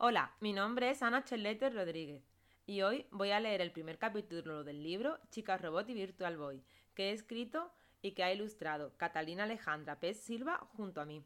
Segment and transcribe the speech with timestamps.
[0.00, 2.22] Hola, mi nombre es Ana Chelete Rodríguez
[2.66, 6.62] y hoy voy a leer el primer capítulo del libro Chica Robot y Virtual Boy,
[6.94, 11.24] que he escrito y que ha ilustrado Catalina Alejandra Pez Silva junto a mí.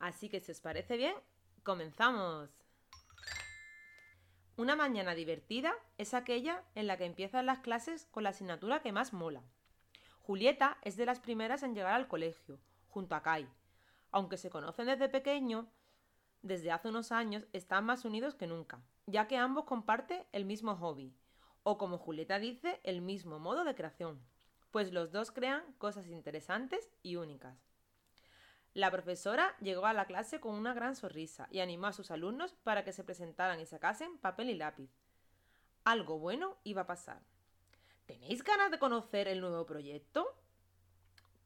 [0.00, 1.14] Así que si os parece bien,
[1.62, 2.50] comenzamos.
[4.58, 8.92] Una mañana divertida es aquella en la que empiezan las clases con la asignatura que
[8.92, 9.42] más mola.
[10.20, 13.48] Julieta es de las primeras en llegar al colegio, junto a Kai.
[14.10, 15.70] Aunque se conocen desde pequeño,
[16.44, 20.76] desde hace unos años están más unidos que nunca, ya que ambos comparten el mismo
[20.76, 21.16] hobby,
[21.62, 24.20] o como Julieta dice, el mismo modo de creación,
[24.70, 27.56] pues los dos crean cosas interesantes y únicas.
[28.74, 32.52] La profesora llegó a la clase con una gran sonrisa y animó a sus alumnos
[32.62, 34.90] para que se presentaran y sacasen papel y lápiz.
[35.84, 37.22] Algo bueno iba a pasar.
[38.04, 40.26] ¿Tenéis ganas de conocer el nuevo proyecto?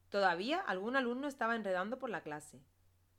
[0.08, 2.60] Todavía algún alumno estaba enredando por la clase.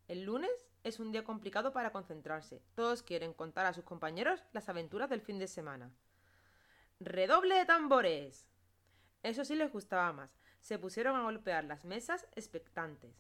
[0.10, 2.62] El lunes es un día complicado para concentrarse.
[2.76, 5.92] Todos quieren contar a sus compañeros las aventuras del fin de semana.
[7.00, 8.48] ¡Redoble de tambores!
[9.24, 10.38] Eso sí les gustaba más.
[10.62, 13.16] Se pusieron a golpear las mesas expectantes.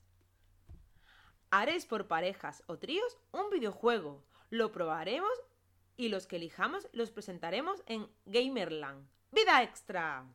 [1.51, 4.23] Haréis por parejas o tríos un videojuego.
[4.49, 5.31] Lo probaremos
[5.97, 9.07] y los que elijamos los presentaremos en Gamerland.
[9.31, 10.25] ¡Vida extra!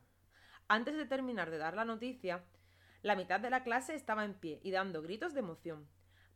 [0.67, 2.43] Antes de terminar de dar la noticia,
[3.01, 5.87] la mitad de la clase estaba en pie y dando gritos de emoción.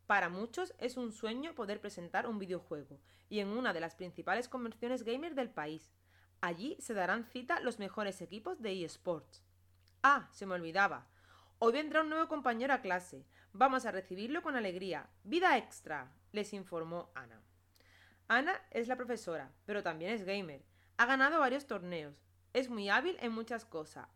[0.09, 4.49] Para muchos es un sueño poder presentar un videojuego, y en una de las principales
[4.49, 5.93] convenciones gamer del país.
[6.41, 9.43] Allí se darán cita los mejores equipos de eSports.
[10.01, 11.05] Ah, se me olvidaba.
[11.59, 13.23] Hoy vendrá un nuevo compañero a clase.
[13.53, 15.07] Vamos a recibirlo con alegría.
[15.23, 16.11] ¡Vida extra!
[16.31, 17.43] les informó Ana.
[18.27, 20.63] Ana es la profesora, pero también es gamer.
[20.97, 22.15] Ha ganado varios torneos,
[22.53, 24.07] es muy hábil en muchas cosas,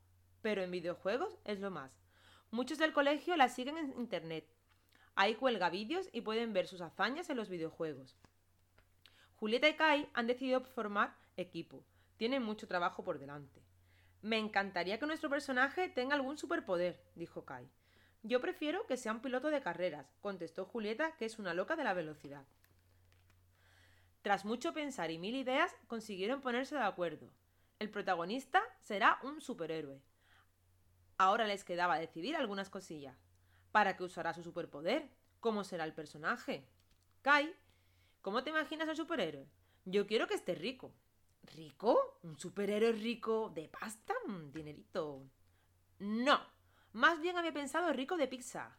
[0.41, 2.01] pero en videojuegos es lo más.
[2.49, 4.49] Muchos del colegio la siguen en internet.
[5.15, 8.15] Ahí cuelga vídeos y pueden ver sus hazañas en los videojuegos.
[9.35, 11.83] Julieta y Kai han decidido formar equipo.
[12.17, 13.61] Tienen mucho trabajo por delante.
[14.21, 17.69] Me encantaría que nuestro personaje tenga algún superpoder, dijo Kai.
[18.23, 21.83] Yo prefiero que sea un piloto de carreras, contestó Julieta, que es una loca de
[21.83, 22.45] la velocidad.
[24.21, 27.29] Tras mucho pensar y mil ideas, consiguieron ponerse de acuerdo.
[27.79, 30.01] El protagonista será un superhéroe.
[31.17, 33.17] Ahora les quedaba decidir algunas cosillas.
[33.73, 35.09] ¿Para qué usará su superpoder?
[35.39, 36.63] ¿Cómo será el personaje?
[37.23, 37.51] Kai,
[38.21, 39.49] ¿cómo te imaginas al superhéroe?
[39.85, 40.93] Yo quiero que esté rico.
[41.41, 42.19] ¿Rico?
[42.21, 44.13] ¿Un superhéroe rico de pasta?
[44.53, 45.23] Dinerito.
[45.97, 46.39] No.
[46.91, 48.77] Más bien había pensado rico de pizza.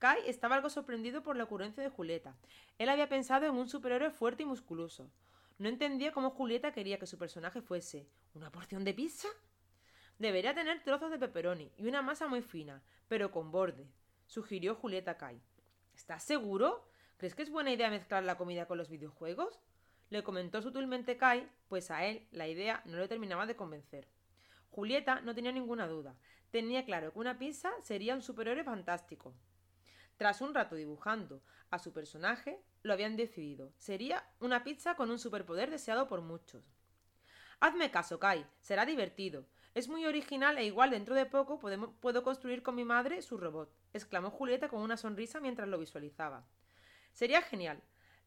[0.00, 2.34] Kai estaba algo sorprendido por la ocurrencia de Julieta.
[2.78, 5.08] Él había pensado en un superhéroe fuerte y musculoso.
[5.58, 8.08] No entendía cómo Julieta quería que su personaje fuese.
[8.34, 9.28] ¿Una porción de pizza?
[10.18, 13.88] Debería tener trozos de pepperoni y una masa muy fina, pero con borde,
[14.30, 15.42] sugirió Julieta Kai.
[15.92, 16.88] ¿Estás seguro?
[17.16, 19.60] ¿Crees que es buena idea mezclar la comida con los videojuegos?
[20.08, 24.06] Le comentó sutilmente Kai, pues a él la idea no le terminaba de convencer.
[24.70, 26.16] Julieta no tenía ninguna duda.
[26.52, 29.34] Tenía claro que una pizza sería un superhéroe fantástico.
[30.16, 33.72] Tras un rato dibujando a su personaje, lo habían decidido.
[33.78, 36.62] Sería una pizza con un superpoder deseado por muchos.
[37.58, 39.48] Hazme caso, Kai, será divertido.
[39.74, 41.60] Es muy original e igual dentro de poco
[42.00, 46.44] puedo construir con mi madre su robot, exclamó Julieta con una sonrisa mientras lo visualizaba.
[47.12, 47.80] Sería genial.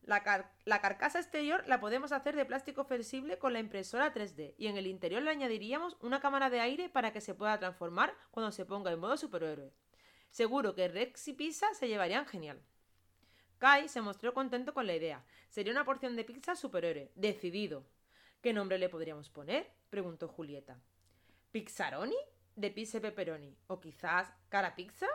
[0.03, 4.67] La, la, carcasa exterior la podemos hacer de plástico flexible con la impresora 3D y
[4.67, 8.51] en el interior le añadiríamos una cámara de aire para que se pueda transformar cuando
[8.51, 9.71] se ponga en modo superhéroe.
[10.29, 12.61] Seguro que Rex y Pizza se llevarían genial.
[13.59, 15.23] Kai se mostró contento con la idea.
[15.49, 17.11] Sería una porción de pizza superhéroe.
[17.15, 17.85] Decidido.
[18.41, 19.71] ¿Qué nombre le podríamos poner?
[19.89, 20.77] preguntó Julieta.
[21.53, 22.17] ¿Pixaroni?
[22.55, 23.55] De pizza pepperoni.
[23.67, 25.05] ¿O quizás cara pizza?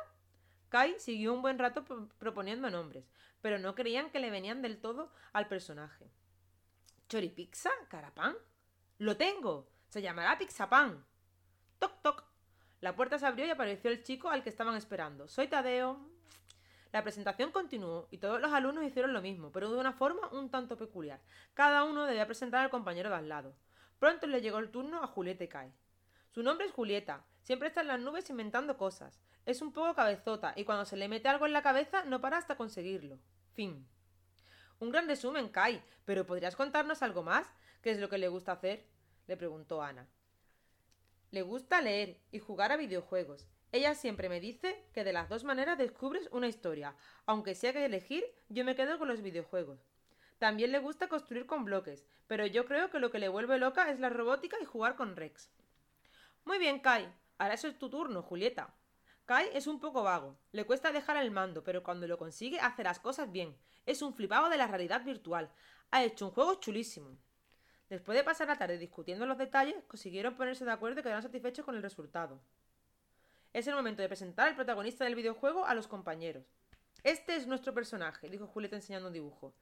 [0.69, 1.85] Kai siguió un buen rato
[2.17, 3.11] proponiendo nombres,
[3.41, 6.09] pero no creían que le venían del todo al personaje.
[7.09, 7.71] ¿Choripizza?
[7.89, 8.37] ¿Carapán?
[8.99, 9.69] ¡Lo tengo!
[9.89, 11.05] Se llamará Pixapan.
[11.81, 12.25] Toc toc.
[12.81, 15.27] La puerta se abrió y apareció el chico al que estaban esperando.
[15.27, 15.99] Soy Tadeo.
[16.93, 20.53] La presentación continuó y todos los alumnos hicieron lo mismo, pero de una forma un
[20.53, 21.21] tanto peculiar.
[21.55, 23.57] Cada uno debía presentar al compañero de al lado.
[23.99, 25.73] Pronto le llegó el turno a Julieta y Kai.
[26.39, 27.25] Su nombre es Julieta.
[27.43, 29.19] Siempre está en las nubes inventando cosas.
[29.45, 32.37] Es un poco cabezota y cuando se le mete algo en la cabeza no para
[32.37, 33.19] hasta conseguirlo.
[33.55, 33.85] Fin.
[34.79, 37.45] Un gran resumen, Kai, pero ¿podrías contarnos algo más?
[37.83, 38.87] ¿Qué es lo que le gusta hacer?
[39.27, 40.07] le preguntó Ana.
[41.33, 43.49] Le gusta leer y jugar a videojuegos.
[43.73, 46.95] Ella siempre me dice que de las dos maneras descubres una historia.
[47.27, 49.89] Aunque sea que elegir, yo me quedo con los videojuegos.
[50.39, 53.91] También le gusta construir con bloques, pero yo creo que lo que le vuelve loca
[53.91, 55.51] es la robótica y jugar con Rex.
[56.49, 57.07] Muy bien, Kai.
[57.37, 58.75] Ahora es tu turno, Julieta.
[59.27, 62.83] Kai es un poco vago, le cuesta dejar el mando, pero cuando lo consigue hace
[62.83, 63.55] las cosas bien.
[63.85, 65.51] Es un flipado de la realidad virtual.
[65.91, 67.19] Ha hecho un juego chulísimo.
[67.91, 71.67] Después de pasar la tarde discutiendo los detalles, consiguieron ponerse de acuerdo y quedaron satisfechos
[71.67, 72.41] con el resultado.
[73.53, 76.47] Es el momento de presentar al protagonista del videojuego a los compañeros.
[77.03, 79.53] Este es nuestro personaje, dijo Julieta enseñando un dibujo.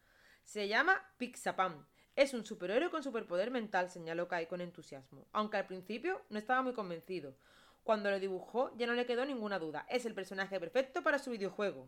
[0.44, 1.85] Se llama Pixapam.
[2.17, 6.63] Es un superhéroe con superpoder mental, señaló Kai con entusiasmo, aunque al principio no estaba
[6.63, 7.37] muy convencido.
[7.85, 9.87] Cuando lo dibujó ya no le quedó ninguna duda.
[9.91, 11.87] Es el personaje perfecto para su videojuego.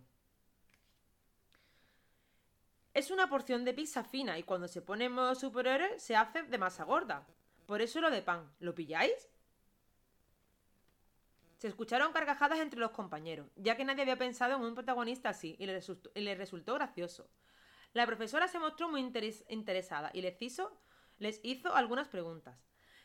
[2.92, 6.42] Es una porción de pizza fina y cuando se pone en modo superhéroe se hace
[6.42, 7.26] de masa gorda.
[7.64, 8.52] Por eso lo de pan.
[8.60, 9.30] ¿Lo pilláis?
[11.56, 15.56] Se escucharon carcajadas entre los compañeros, ya que nadie había pensado en un protagonista así
[15.58, 17.28] y le resultó, y le resultó gracioso.
[17.94, 20.78] La profesora se mostró muy interesada y les hizo,
[21.18, 22.56] les hizo algunas preguntas.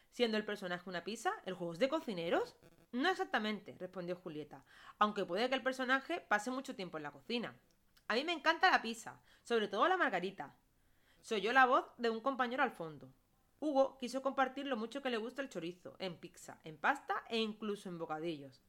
[0.10, 2.56] Siendo el personaje una pizza, ¿el juego es de cocineros?
[2.92, 4.64] No exactamente, respondió Julieta,
[5.00, 7.56] aunque puede que el personaje pase mucho tiempo en la cocina.
[8.08, 10.56] A mí me encanta la pizza, sobre todo la margarita.
[11.22, 13.12] Soy yo la voz de un compañero al fondo.
[13.60, 17.40] Hugo quiso compartir lo mucho que le gusta el chorizo, en pizza, en pasta e
[17.40, 18.62] incluso en bocadillos.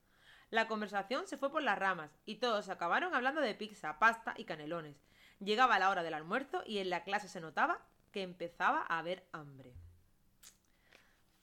[0.51, 4.45] La conversación se fue por las ramas y todos acabaron hablando de pizza, pasta y
[4.45, 5.05] canelones.
[5.45, 7.81] Llegaba la hora del almuerzo y en la clase se notaba
[8.13, 9.75] que empezaba a haber hambre.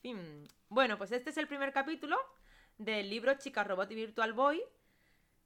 [0.01, 0.47] Fin.
[0.69, 2.17] Bueno, pues este es el primer capítulo
[2.77, 4.63] del libro Chica Robot y Virtual Boy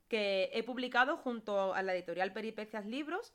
[0.07, 3.34] que he publicado junto a la editorial Peripecias Libros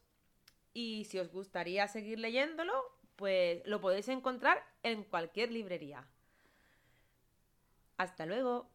[0.73, 2.73] y si os gustaría seguir leyéndolo,
[3.17, 6.07] pues lo podéis encontrar en cualquier librería.
[7.99, 8.71] Hasta luego.